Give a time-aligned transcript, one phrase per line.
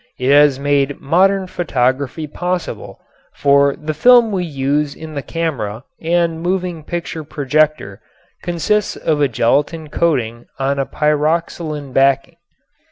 [0.17, 2.99] It has made modern photography possible,
[3.35, 8.01] for the film we use in the camera and moving picture projector
[8.41, 12.37] consists of a gelatin coating on a pyroxylin backing.